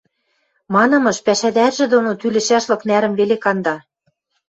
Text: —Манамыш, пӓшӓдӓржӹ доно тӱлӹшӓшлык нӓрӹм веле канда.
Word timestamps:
—Манамыш, 0.73 1.17
пӓшӓдӓржӹ 1.25 1.85
доно 1.93 2.11
тӱлӹшӓшлык 2.19 2.81
нӓрӹм 2.89 3.13
веле 3.19 3.37
канда. 3.43 3.75